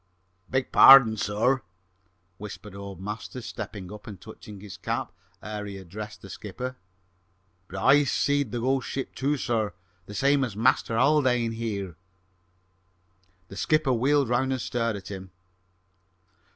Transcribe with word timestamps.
"Beg 0.49 0.71
pardon, 0.71 1.15
sir," 1.15 1.61
whispered 2.39 2.73
old 2.73 2.99
Masters, 2.99 3.45
stepping 3.45 3.93
up 3.93 4.07
and 4.07 4.19
touching 4.19 4.59
his 4.59 4.75
cap 4.75 5.11
ere 5.43 5.63
he 5.67 5.77
addressed 5.77 6.23
the 6.23 6.29
skipper, 6.31 6.75
"but 7.67 7.77
I 7.79 8.05
seed 8.05 8.51
the 8.51 8.59
ghost 8.61 8.87
ship, 8.89 9.13
too, 9.13 9.37
sir, 9.37 9.73
the 10.07 10.15
same 10.15 10.43
as 10.43 10.57
Master 10.57 10.97
Haldane, 10.97 11.53
sir." 11.55 11.95
The 13.49 13.55
skipper 13.57 13.93
wheeled 13.93 14.27
round 14.29 14.51
and 14.51 14.59
stared 14.61 14.95
at 14.95 15.09
him. 15.11 15.29